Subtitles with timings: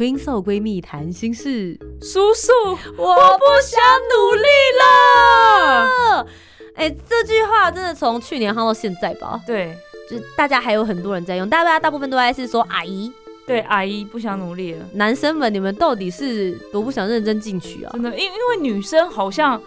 [0.00, 2.50] Twin Soul 闺蜜谈心事，叔叔，
[2.96, 4.48] 我我不想努力
[4.80, 6.26] 了。
[6.74, 9.76] 哎、这句话真的从去年夯到现在吧，对。
[10.08, 13.12] 就大家还有很多人在用，大家大部分都还是说阿姨，
[13.46, 17.90] 对，阿姨不想努力了，男生们你们到底是多不想认真进取啊？
[17.92, 19.60] 真的，因因为女生好像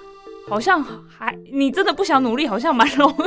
[0.50, 0.84] 好像
[1.16, 3.14] 还你真的不想努力，好像蛮容易。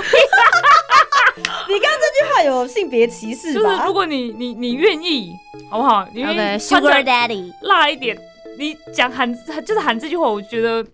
[1.68, 5.30] 你刚刚这句话有性别歧视就是如果你你你愿意，
[5.68, 6.06] 好不好？
[6.12, 8.16] 你愿意 OK，Sugar、Daddy，辣一点，
[8.58, 9.32] 你讲喊
[9.64, 10.84] 就是喊这句话，我觉得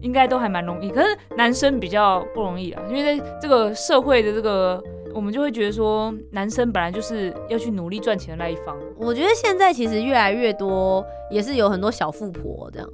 [0.00, 0.90] 应该都还蛮容易。
[0.90, 8.76] 可是男生比较不容易啊，因为在这个社会的这个，我们就会觉得说，男生本来就是要去努力赚钱的那一方。
[8.96, 12.88] 我觉得现在其实越来越多，也是有很多小富婆这样，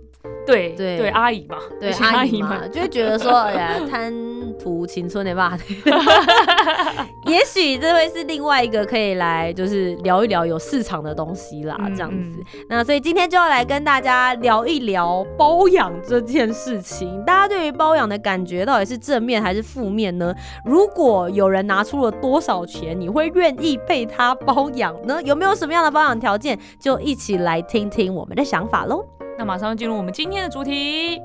[0.46, 4.12] 对对对，阿姨嘛，对 阿姨嘛，就会觉得说， 哎呀，贪
[4.58, 5.56] 图青春的吧。
[7.26, 12.42] 也许这会是另外一个可以来就是聊一聊有市场的东西啦，嗯这样子。
[12.68, 17.22] 那所以今天就要来跟大家聊一聊包养这件事情。
[17.24, 20.34] 大家对于包养的感觉到底是正面还是负面呢？
[20.64, 25.22] 如果有人拿出了多少钱，你会愿意被他包养呢？
[25.22, 26.58] 有没有什么样的包养条件？
[26.80, 29.04] 就一起来听听我们的想法喽。
[29.40, 31.18] 那马上进入我们今天的主题。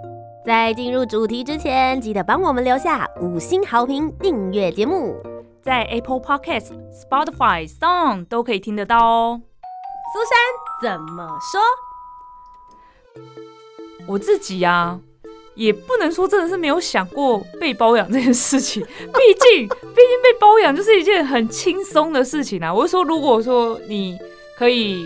[0.46, 5.22] 在进入主题之前，记得帮我们留下五星好评，订阅节目。
[5.62, 9.42] 在 Apple Podcast、Spotify、Song 都可以听得到哦。
[10.14, 11.28] 苏珊怎么
[13.18, 13.22] 说？
[14.08, 14.98] 我自己呀、
[15.56, 22.74] 也不能说真的是没有想过被包养这件事情， 毕竟，毕竟被包养就是一件很轻松的事情啊。
[22.74, 24.18] 我是说，如果说你
[24.58, 25.06] 可以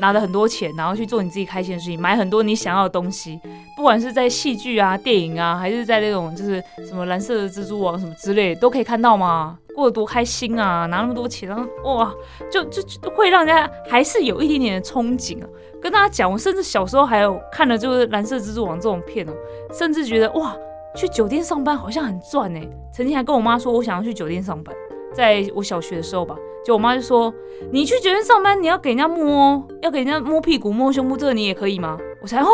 [0.00, 3.38] 拿了很多钱，然后去做你自己开心的事情，买很多你想要的东西，
[3.76, 12.12] 不管是在戏剧啊、电影啊，还是在那种就是什么蓝色的蜘蛛网什么之类，都可以看到嘛，过得多开心啊，拿那么多钱，然后哇，
[12.50, 15.46] 就就就会让人家还是有一点点的憧憬啊。
[15.80, 19.32] 跟大家讲，我甚至小时候还有看了就是蓝色蜘蛛网这种片哦、
[19.72, 20.54] 甚至觉得哇，
[20.94, 22.68] 去酒店上班好像很赚哎。
[22.92, 24.74] 曾经还跟我妈说，我想要去酒店上班，
[25.14, 27.32] 在我小学的时候吧，就我妈就说，
[27.72, 31.98] 你去酒店上班，你要给人家摸，要给人家摸屁股、摸胸部，这个你也可以吗？
[32.22, 32.48] 我才哦，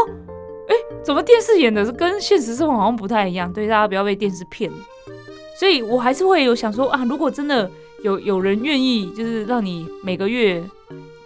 [0.69, 3.53] 哎，怎么电视演的跟现实生活好像不太一样？
[3.53, 4.71] 对，大家不要被电视骗。
[5.59, 7.71] 所以我还是会有想说啊，如果真的
[8.03, 10.63] 有有人愿意，就是让你每个月，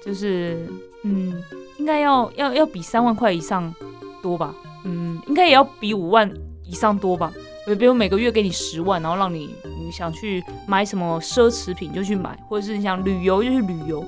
[0.05, 0.67] 就是
[1.03, 1.43] 嗯，
[1.79, 3.75] 应该要要要比三万块以上
[4.23, 4.55] 多吧，
[4.85, 6.31] 嗯，应该也要比五万
[6.65, 7.33] 以上多吧。
[7.79, 9.55] 比如每个月给你十万，然后让你
[9.91, 14.05] 想去买什么奢侈品就去买，或者是你想旅游就去旅游，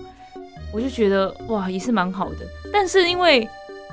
[0.73, 2.39] 我就觉得哇，也是蛮好的。
[2.73, 3.49] 但是因为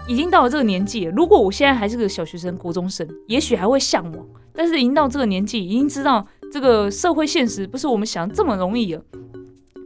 [0.07, 4.25] 已经到了这个年纪，如果我现在还是个小学生、国中生，也许还会向往。
[4.53, 9.01] 但是已经到这个年纪，已经知道这个社会现实不是我们想的这么容易了。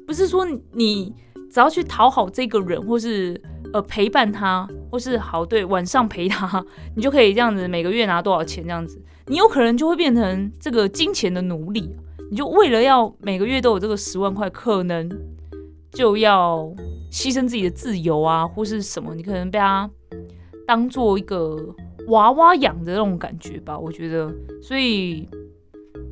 [0.08, 1.14] 不是说你
[1.52, 3.40] 只要去讨好这个人，或是
[3.74, 11.90] 呃陪伴他，或是好对晚上陪他， 你就可以这样子每个月拿多少钱这样子，你有可能就会变成这个金钱的奴隶。
[12.32, 15.08] 你就为了要每个月都有这个十万块，可能
[15.92, 16.64] 就要
[17.12, 19.88] 牺牲自己的自由啊，或是什么，你可能被他
[20.66, 21.56] 当做一个
[22.08, 23.78] 娃娃养的那种感觉吧。
[23.78, 25.28] 我觉得，所以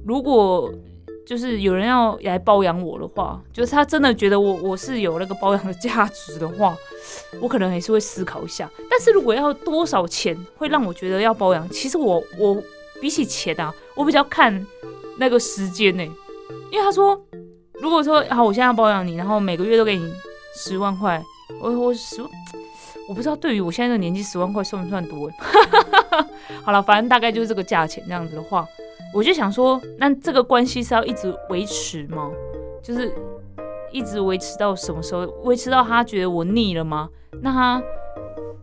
[0.06, 0.72] 如果
[1.32, 6.76] 就是有人要来包养我的话，就是他真的觉得我我是有那个包养的价值的话，
[7.40, 8.70] 我可能还是会思考一下。
[8.90, 12.62] 但是如果要多少钱会让我觉得要包养，其实我我
[13.00, 14.68] 比起钱啊，我比较看
[15.18, 16.04] 那个时间呢、
[16.70, 17.18] 因为他说，
[17.76, 20.14] 如果说好，我现在要包养你，然后每个月都给你
[20.54, 21.24] 十万块，
[21.62, 22.22] 我我十。
[23.08, 25.30] 我不知道对于我现在这个年纪，十万块算不算多？
[26.64, 28.68] 好了，反正大概就是这个价钱这样子的话，
[29.14, 32.32] 我就想说，那这个关系是要一直维持吗？
[32.82, 33.14] 就是
[33.92, 35.26] 一直维持到什么时候？
[35.44, 37.10] 维持到他觉得我腻了吗？
[37.42, 37.84] 那他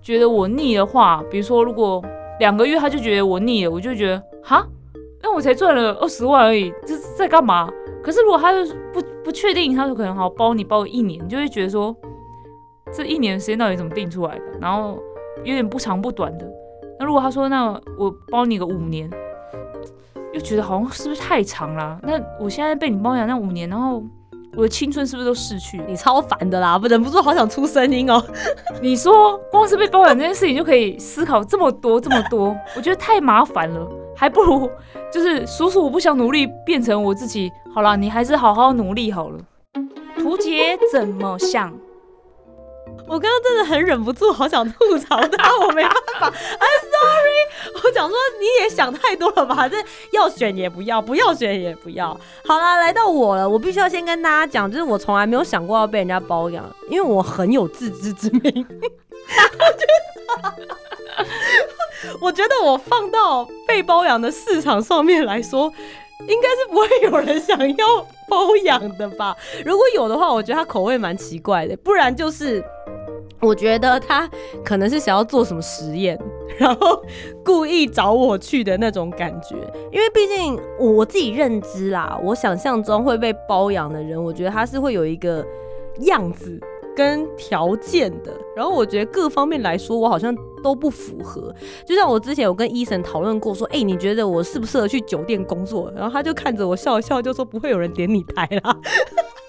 [0.00, 2.02] 觉得我腻的话，比如说如果
[2.40, 4.66] 两个月他就觉得我腻了，我就觉得哈，
[5.22, 7.68] 那我才赚了二十万而已，这是在干嘛？
[8.02, 8.52] 可是如果他
[8.92, 11.94] 不不确定，他就可能好包你包一年，就会觉得说
[12.92, 14.44] 这一年时间到底怎么定出来的？
[14.60, 14.98] 然后
[15.44, 16.48] 有点不长不短的。
[16.98, 19.10] 那如果他说那我包你个五年，
[20.38, 21.98] 又觉得好像是不是太长啦？
[22.04, 24.00] 那我现在被你包养那五年，然后
[24.56, 25.82] 我的青春是不是都逝去？
[25.88, 28.22] 你超烦的啦，不忍不住好想出声音哦。
[28.80, 33.84] 你说光是被包养这件事情就可以思考这么多这么多， 我觉得太麻烦了，
[34.16, 34.70] 还不如
[35.12, 37.50] 就是叔叔我不想努力变成我自己。
[37.74, 39.40] 好了，你还是好好努力好了。
[40.16, 41.72] 图杰怎么想？
[43.08, 46.30] 我刚刚真的很忍不住，好想吐槽他，我没办法。
[46.30, 49.66] I'm sorry，我想说你也想太多了吧？
[49.68, 49.76] 这
[50.12, 52.08] 要选也不要，不要选也不要。
[52.44, 58.42] 好啦，来到我了，我必须要先跟大家讲，就是我从来没有想过要被人家包养，因为我很有自知之明。
[58.50, 59.86] 我觉
[62.12, 65.72] 得，我觉得我放到被包养的市场上面来说，
[66.28, 67.86] 应该是不会有人想要
[68.28, 69.34] 包养的吧？
[69.64, 72.62] 如果有的话，我觉得他口味蛮奇怪的，不然就是。
[73.40, 74.28] 我觉得他
[74.64, 76.18] 可能是想要做什么实验，
[76.58, 77.02] 然后
[77.44, 79.54] 故意找我去的那种感觉。
[79.92, 85.44] 因为毕竟我自己认知啦，我想象中会被包养的人，我觉得他是会有一个
[86.00, 86.60] 样子
[86.98, 88.36] 跟条件的。
[88.56, 91.54] 然后我觉得各方面来说，我好像都不符合。
[91.86, 98.76] 就像我之前有跟医生讨论过，说：“哎，你觉得我适不适合去酒店工作？”然后他就看着我笑笑，就说：“不会有人点你台啦。”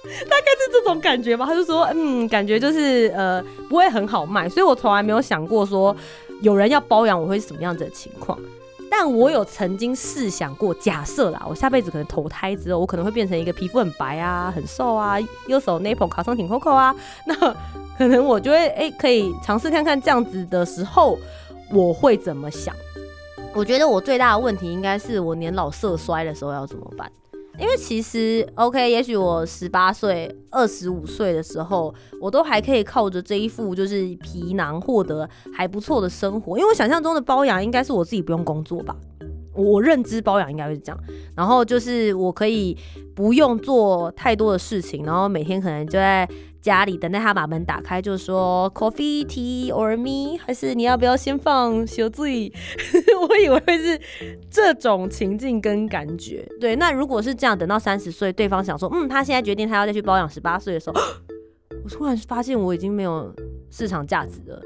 [0.06, 5.96] 大概是这种感觉吧，他就说，嗯，感觉就是呃不会很好卖，所以我从来没有想过说
[6.42, 8.38] 有人要包养我会是什么样子的情况。
[9.02, 15.18] 但我有曾经试想过，假设啦，我下辈子可能投胎之后，我可能会变成一个皮肤很白啊、很瘦啊、
[15.48, 16.94] 右手 nipple 卡上挺 coco 啊，
[17.26, 17.34] 那
[17.98, 21.18] 可能我就会哎可以尝试看看这样子的时候
[21.72, 22.76] 我会怎么想。
[23.54, 27.10] 我觉得我最大的问题应该是我年老色衰的时候要怎么办。
[27.60, 36.58] 因为其实，OK，也许我十八岁、二十五岁的时候，我都还可以靠着这一副就是皮囊获得还不错的生活。
[36.58, 38.96] 因为我想象中的包养应该是我自己不用工作吧，
[39.54, 41.00] 我认知包养应该会是这样。
[41.36, 42.78] 然后就是我可以
[43.16, 46.28] 不用做太多的事情，然后每天可能就在。
[46.62, 52.52] 家里等待他把门打开，就说 coffee tea or me，还是你要不要先放小醉？
[53.30, 53.98] 我以为会是
[54.52, 56.46] 这种情境跟感觉。
[56.60, 61.00] 对，那如果是这样，等到三十岁，对方想说，嗯，他现在决定他要再去包养十八岁的时候，
[61.82, 63.34] 我突然发现我已经没有
[63.72, 64.62] 市场价值了，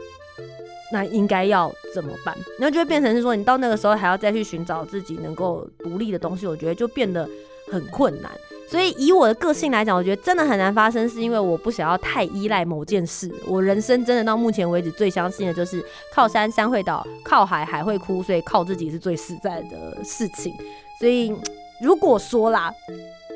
[0.93, 2.37] 那应该要怎么办？
[2.59, 7.27] 然后就会变成是说，你到那个时候还要再去寻找自己能够独立的东西，我觉得就变得
[7.71, 8.31] 很困难。
[8.69, 13.31] 所以以我的个性来讲，我觉得真的很难发生，是因为我不想要太依赖某件事。
[13.47, 20.53] 我人生真的到目前为止最相信的就是靠山山会倒，靠海海会枯，所以靠自己是最实在的事情。
[20.99, 21.33] 所以
[21.81, 22.71] 如果说啦，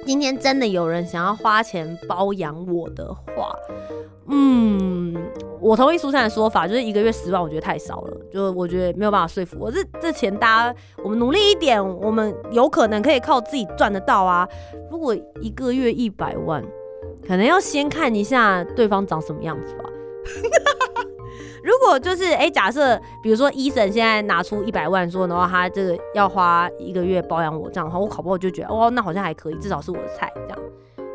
[0.05, 3.55] 今天真的有人想要花钱包养我的话，
[4.29, 5.15] 嗯。
[5.59, 9.71] 我同意苏珊的说法，就是一个月十万，我觉得太少了，就我觉得没有办法说服我。
[9.71, 14.47] 这这钱，大家我们努力一点，我们有可能可以靠自己赚得到啊。
[14.91, 16.63] 如果一个月一百万，
[17.27, 19.83] 可能要先看一下对方长什么样子吧。
[21.63, 30.59] 如果就是哎，假设比如说医生现在拿出一百万说，然后他这个要花一个月包养我这样的话，我考不好就觉得哦，那好像还可以，至少是我的菜这样。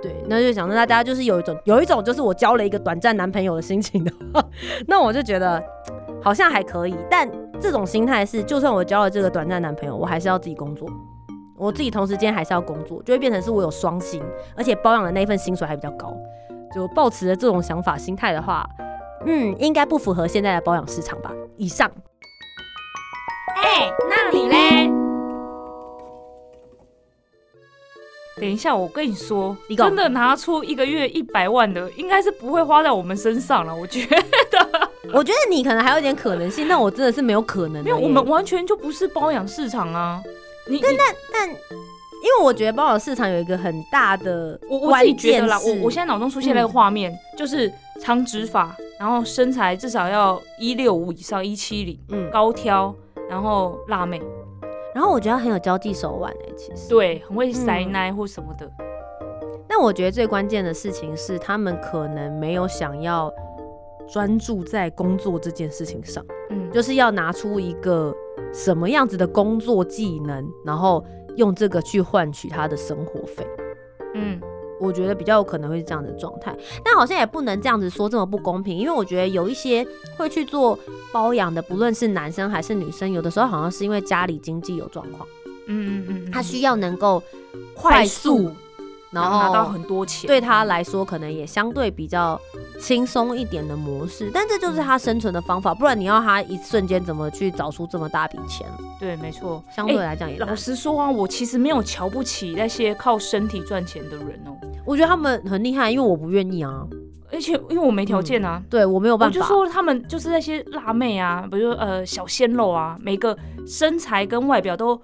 [0.03, 4.45] 对，那就想着大家就是有一种有一种就是我交了一个短暂男朋友的心情的话，
[4.89, 5.63] 那我就觉得
[6.21, 6.97] 好像还可以。
[7.09, 10.89] 但这种心态是，就算我交了这个短暂男朋友，我还是要自己工作，
[11.57, 14.21] 我自己同时间还是要工作，就会变成是我有双薪，
[14.57, 16.13] 而且包养的那份薪水还比较高。
[16.75, 18.67] 就抱持着这种想法心态的话，
[19.27, 21.31] 嗯，应该不符合现在的包养市场吧。
[21.57, 21.91] 以上。
[23.63, 25.02] 哎，那你嘞？
[28.41, 33.75] 等一下，我跟你说，真的拿出一个月一百万的，应该是不会花在我们身上了。
[33.75, 34.07] 我觉
[34.51, 40.23] 得， 我觉得你可能还有点可能性，但我真的是没有可能，没有我们完全就不是包养市场啊。
[40.67, 41.57] 你但但但，因
[42.25, 47.71] 为我觉得包养市场有一个很大的，我我自己觉得啦，我我现在脑中出现那个画面，就是
[48.01, 52.95] 长直发，然后身材至少要一六五以上，一七零，嗯，高挑，
[53.29, 54.23] 然后辣妹。
[54.95, 58.71] 然后我觉得很有交际手腕哎，其实对，很会塞奶或什么的。
[59.69, 63.33] 那我觉得最关键的事情是，他们可能没有想要
[64.07, 68.15] 专注在工作这件事情上，嗯，就是要拿出一个
[68.53, 71.03] 什么样子的工作技能，然后
[71.37, 73.47] 用这个去换取他的生活费，
[74.15, 74.41] 嗯。
[74.83, 79.87] 我觉得比较有可能会是这样的状态，但好像也不能这样子说这么不公平，因为我觉得有一些
[80.17, 80.79] 会去做
[81.13, 85.27] 包养的，不论是男生还是女生，有的时候好像是因为家里经济有状况，
[85.67, 87.23] 嗯嗯嗯，他需要能够
[87.75, 88.51] 快速，
[89.11, 92.41] 然后拿到很多钱，对他来说可能也相对比较
[92.83, 98.67] 轻松一点的模式，但这就是他生存的方法，不然你要他一瞬间怎么去找出这么大笔钱？
[98.99, 99.63] 对，没错。
[99.75, 104.51] 相对来讲也难、老实说啊，我其实没有瞧不起那些靠身体赚钱的人哦、
[104.85, 106.85] 我觉得他们很厉害，因为我不愿意啊，
[107.33, 108.61] 而且因为我没条件啊。
[108.69, 109.47] 对我没有办法我就。
[109.47, 115.01] 说他们就是那些辣妹啊，比如说呃小鲜肉啊，每个身材跟外表都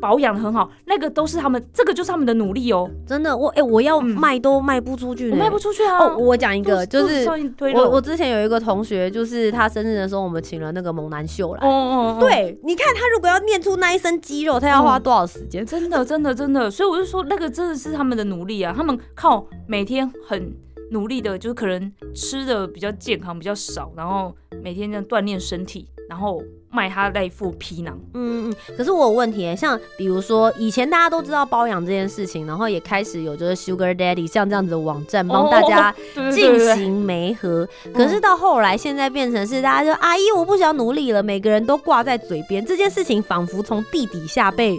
[0.00, 5.98] 保养的很好，那个都是他们，这个就是他们的努力哦、真的，我哎、我要嗯卖都卖不出去卖不出去啊。
[5.98, 6.16] 哦。
[6.16, 7.28] 我讲一个，就是
[7.74, 11.60] 我我之前有一个同学，就是他生日的时候，我们请了那个猛男秀来。
[11.60, 15.64] 哦哦，哦，对，你看他如果要练出那一身肌肉，他要花嗯多少时间？
[15.64, 20.54] 真的 真的真的，所以我就说那个真的是他们的努力啊，他们靠每天很
[20.90, 27.96] 努力的，就是可能吃的比较健康，比较少，然后每天这样锻炼身体，然后卖他那一副皮囊。
[28.14, 35.94] 嗯嗯，可是我有问题耶，像比如说以前大家都知道包养这件事情，然后也开始有就是 Sugar Daddy 像这样子的网站帮大家
[36.32, 44.76] 进行媒合，可是到后来现在变成是大家就阿姨我不想努力了，每个人都挂在嘴边，这件事情仿佛从地底下被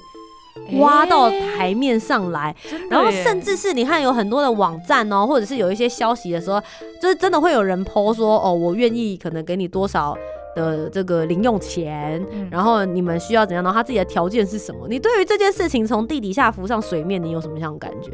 [0.79, 2.53] 挖到台面上来，
[2.89, 6.61] 然后甚至是你看有很多的网站哦，或者是有一些消息的时候，
[7.01, 10.13] 就是真的会有人 PO 说哦，我愿意可能给你多少
[10.55, 14.87] 的这个零用钱，嗯然后你们需要怎样，然后他自己的条件是什么？
[14.87, 18.11] 你对于这件事情从地底下浮上水面，你有什么样的感觉？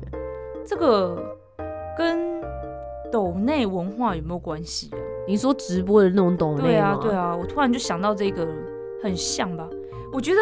[0.65, 1.35] 这个
[1.97, 2.41] 跟
[3.11, 4.97] 抖内文化有没有关系啊？
[5.27, 6.87] 你说直播的那种懂对内吗？
[6.87, 8.47] 啊对啊，我突然就想到这个
[9.01, 9.67] 很像吧。
[10.13, 10.39] 我觉得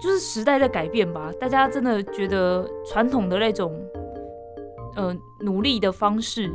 [0.00, 3.80] 就是时代在改变吧，大家真的觉得传统的那种
[4.96, 6.50] 呃努力的方式，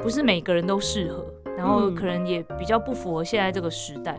[0.00, 1.24] 不是每个人都适合，
[1.58, 4.16] 然后嗯可能也比较不符合现在这个时代。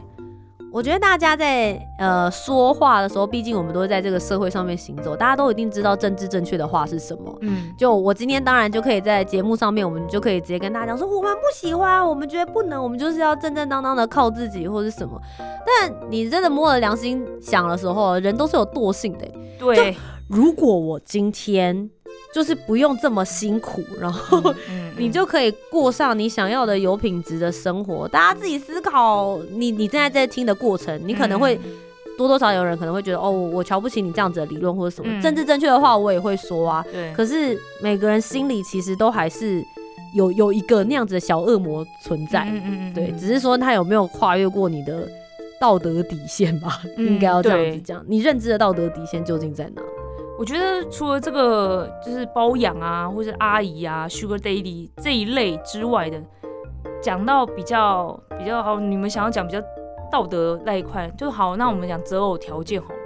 [0.72, 7.36] 我觉得大家在呃说话的时候，毕竟我们都是在这个社会上面行走，大家都一定知道政治正确的话是什么。
[7.41, 15.19] 嗯，就我今天当然就可以在节目上面，我们就可以直接跟大家讲说，我们不喜欢，我们觉得不能，我们就是要正正当当的靠自己或是什么。
[15.39, 19.34] 但你真的摸了良心想的时候，人都是有惰性的欸。
[19.58, 21.89] 对，如果我今天
[22.33, 28.07] 就是不用这么辛苦，然后嗯 你就可以过上你想要的有品质的生活。
[28.07, 31.71] 大家自己思考，你你正在在听的过程，你可能会嗯
[32.17, 36.86] 多多少少有人可能会觉得，哦，我瞧不起你这样子的理论或者什么、嗯政治正确的话，我也会说啊。
[36.91, 39.63] 对，可是每个人心里其实都还是
[40.13, 45.07] 有有一个那样子的小恶魔存在，嗯嗯嗯对，嗯只是说他有没有跨越过你的
[45.62, 48.03] 道德底线吧，嗯应该要这样子讲。
[48.07, 49.81] 你认知的道德底线究竟在哪？
[50.39, 56.17] 我觉得除了这个就是包养啊，或者阿姨啊、Sugar Daddy 这一类之外的，
[57.01, 59.62] 讲到比较比较好，你们想要讲比较
[60.10, 61.58] 道德那一块，就好。
[61.58, 63.00] 那我们讲择偶条件好了，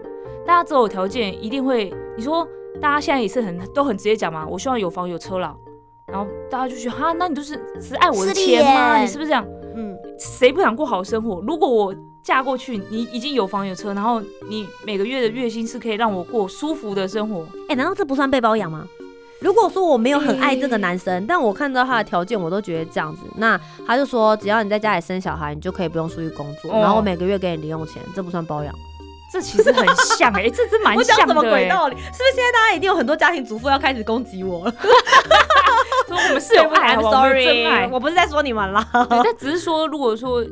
[0.46, 2.48] 大家择偶条件一定会，你说
[2.80, 5.56] 大家现在也是很都很直接讲嘛，我希望有房有车啦，
[6.06, 9.00] 然后大家就觉得哈，那你就是只爱我的是钱吗？
[9.00, 9.44] 你是不是这样？
[9.74, 11.42] 嗯，谁不想过好生活？
[11.42, 18.88] 如果我嫁过去，你已经有房有车，然后你每个月的月薪是可以让我过舒服的生活，哎、难道这不算被包养吗？
[19.42, 28.74] 如果说我没有很爱这个男生， 但我看到他的条件，我都觉得这样子，那他就说只要你在家里生小孩，你就可以不用出去工作，哦然后我每个月给你零用钱，这不算包养？
[29.34, 29.84] 这其实很
[30.18, 31.42] 像哎、这真蛮我讲什么。
[31.42, 31.96] 鬼道理？
[31.98, 34.74] 是不是现在大家一定有很多家庭主妇要开始攻击我了？
[36.08, 38.88] 说我们是有爱，I'm 不好我们有真 sorry，我不是在说你们啦。
[39.10, 40.44] 对，但只是说，如果说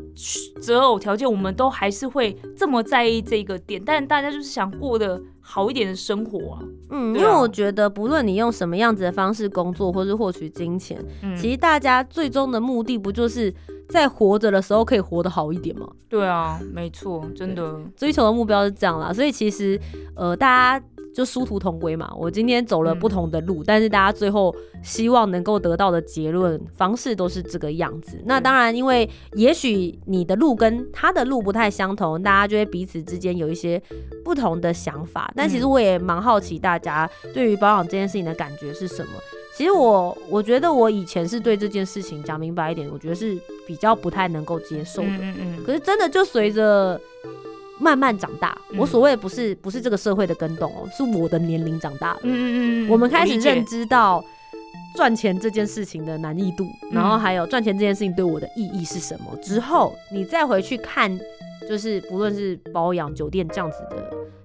[0.61, 6.59] 择偶条件，我们都还是会这么在意这个点，但大家就是想过的好一点的生活啊。
[6.89, 13.53] 嗯，因为我觉得不论你用什么样子的方式工作，或是获取金钱，嗯，其实大家最终的目的不就是
[13.89, 15.87] 在活着的时候可以活得好一点吗？
[16.09, 17.79] 对啊，没错，真的。
[17.95, 19.79] 追求的目标是这样啦，所以其实
[20.15, 22.11] 呃，大家就殊途同归嘛。
[22.17, 28.21] 我今天走了不同的路，但是大家最后希望能够得到的结论方式都是这个样子。
[28.25, 33.81] 那当然，因为也许你的路跟他的路不太相同，大家就会彼此之间有一些
[34.23, 35.31] 不同的想法。
[35.35, 39.11] 但其实我也蛮好奇大家对于保养这件事情的感觉是什么。
[39.53, 43.37] 其实我我觉得我以前是对这件事情讲明白一点，我觉得是
[43.67, 45.09] 比较不太能够接受的。
[45.09, 46.99] 嗯嗯嗯，可是真的就随着
[47.81, 48.77] 慢慢长大，嗯。
[48.77, 54.23] 我所谓不是不是这个社会的跟动哦，是我的年龄长大了，嗯嗯嗯，我们开始认知到
[54.95, 56.91] 赚钱这件事情的难易度，嗯。
[56.93, 61.19] 然后还有赚钱这件事情对我的意义是什么之后，你再回去看，
[61.67, 63.97] 就是不论是保养、酒店这样子的。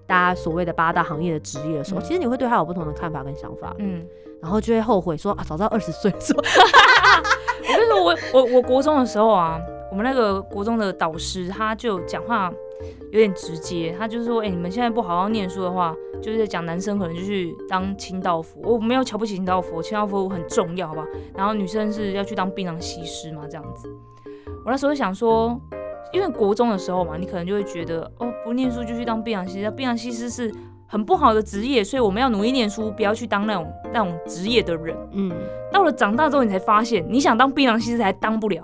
[0.07, 2.03] 大家所谓的八大行业的职业的时候，嗯。
[2.03, 4.05] 其实你会对他有不同的看法跟想法，嗯。
[4.41, 6.39] 然后就会后悔说啊，早知道二十岁的时候，
[7.67, 12.51] 我跟你说，我我我国中的时候啊，我们那个国中的导师他就讲话
[13.11, 18.59] 有点直接，他就是说：“哎、你们现在不好好念书的话，就是在讲男生可能就去当清道夫。
[18.63, 21.05] 我没有瞧不起清道夫，清道夫很重要，好吧？
[21.35, 23.89] 然后女生是要去当槟榔西施嘛，这样子。
[24.65, 25.59] 我那时候想说，
[26.11, 30.53] 因为国中的时候嘛，你可能就会觉得，哦，不念书就去当槟榔西施，槟榔西施是
[30.85, 34.95] 很不好的职业，所以我们要努力念书，不要去当那种那种职业的人。
[35.13, 35.31] 嗯，
[35.71, 38.61] 到了长大之后，你才发现，你想当槟榔西施还当不了。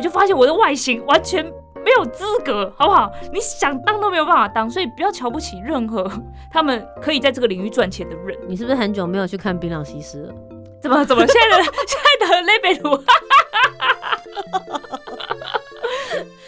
[0.00, 1.44] 我就发现我的外形完全
[1.84, 3.12] 没有资格，好不好？
[3.30, 6.10] 你想当都没有办法当，所以不要瞧不起任何
[6.50, 8.34] 他们可以在这个领域赚钱的人。
[8.48, 10.34] 你是不是很久没有去看槟榔西施了？
[10.80, 12.98] 怎么怎么现在的 现在的雷贝鲁？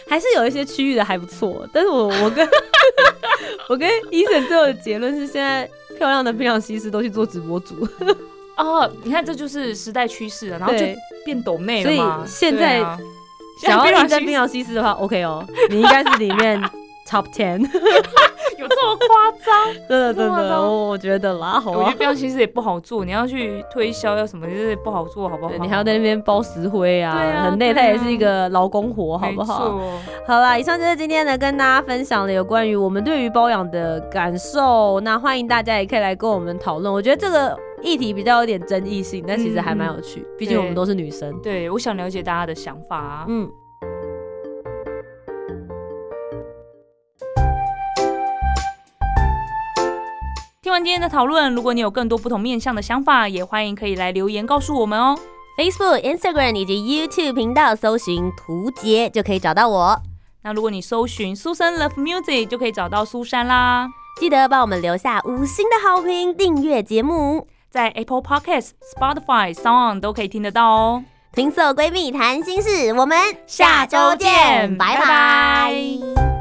[0.08, 2.48] 还是有一些区域的还不错，但是我我跟
[3.68, 5.68] 我跟医生最后的结论是，现在
[5.98, 7.86] 漂亮的槟榔西施都去做直播主，
[8.56, 12.24] 哦，你看这就是时代趋势了，然后就对变抖内了嘛。
[12.24, 12.98] 所以现在啊
[13.66, 16.60] 想要应征西槟榔西施的话，OK 哦， 你应该是里面
[17.08, 17.60] top ten，
[18.58, 19.74] 有这么夸张？
[19.88, 21.96] 真 的真的，我我觉得啦，好啊我觉得。
[21.98, 25.52] 槟榔西施也不好做，你要去推销要什么，就是不好做，好不好？
[25.60, 29.78] 你还要在那边包石灰啊，啊很累，它也是一个劳工活，好不好？
[30.26, 35.00] 好啦，以上就是今天呢跟大家分享了有关于我们对于包养的感受。
[35.00, 36.92] 那欢迎大家也可以来跟我们讨论。
[36.92, 41.36] 我觉得这个议题比较有点争议性，但其实还蛮有趣，毕竟我们都是女生。
[41.42, 43.24] 对，我想了解大家的想法啊。
[43.28, 43.50] 嗯，
[50.62, 55.18] 听完今天的讨论，如果你有更多不同面向的想法，也欢迎可以来留言告诉我们哦。
[55.58, 60.00] Facebook、Instagram 以及 YouTube 频道搜寻“图杰”就可以找到我。
[60.44, 63.86] 那如果你搜寻苏珊 Love Music，就可以找到苏珊啦。
[64.18, 67.46] 记得帮我们留下五星的好评，订阅节目。
[67.72, 71.04] 在 Apple Podcast、Spotify、Sound 都可以听得到哦。
[71.32, 76.31] 听色闺蜜谈心事，我们下周见拜拜